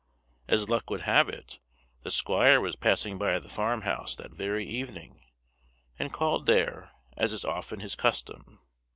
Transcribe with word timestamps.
As 0.47 0.67
luck 0.67 0.89
would 0.89 1.01
have 1.01 1.29
it, 1.29 1.59
the 2.01 2.09
squire 2.09 2.59
was 2.59 2.75
passing 2.75 3.19
by 3.19 3.37
the 3.37 3.47
farm 3.49 3.81
house 3.83 4.15
that 4.15 4.33
very 4.33 4.65
evening, 4.65 5.21
and 5.99 6.11
called 6.11 6.47
there, 6.47 6.89
as 7.17 7.31
is 7.33 7.45
often 7.45 7.81
his 7.81 7.93
custom. 7.93 8.59